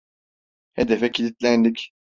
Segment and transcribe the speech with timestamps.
[0.77, 1.79] Hedefe kilitlendik.